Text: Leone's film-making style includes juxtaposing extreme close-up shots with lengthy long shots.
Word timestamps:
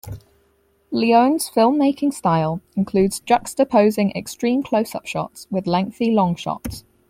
Leone's 0.89 1.47
film-making 1.47 2.11
style 2.11 2.59
includes 2.75 3.19
juxtaposing 3.21 4.11
extreme 4.15 4.63
close-up 4.63 5.05
shots 5.05 5.45
with 5.51 5.67
lengthy 5.67 6.09
long 6.09 6.33
shots. 6.35 6.83